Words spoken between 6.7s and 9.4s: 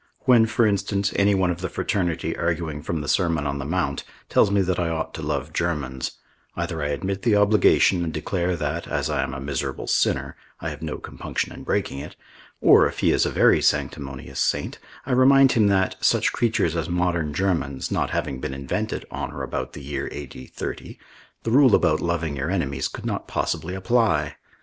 I admit the obligation and declare that, as I am a